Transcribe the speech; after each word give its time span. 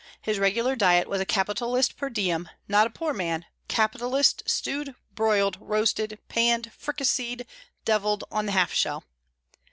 His 0.19 0.39
regular 0.39 0.75
diet 0.75 1.07
was 1.07 1.21
a 1.21 1.27
capitalist 1.27 1.95
per 1.95 2.09
diem, 2.09 2.49
not 2.67 2.87
a 2.87 2.89
poor 2.89 3.13
man 3.13 3.45
capitalist 3.67 4.41
stewed, 4.49 4.95
broiled, 5.13 5.59
roasted, 5.61 6.17
panned, 6.27 6.71
fricaseed, 6.75 7.45
devilled, 7.85 8.23
on 8.31 8.47
the 8.47 8.51
half 8.53 8.73
shell. 8.73 9.03